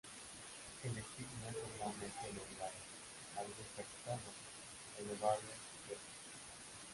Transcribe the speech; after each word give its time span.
El 0.83 0.97
estigma 0.97 1.49
es 1.51 1.57
normalmente 1.61 2.33
lobulado, 2.33 2.73
a 3.37 3.41
veces 3.41 3.67
capitado; 3.75 4.31
el 4.97 5.05
ovario 5.15 5.49
súpero. 5.73 5.99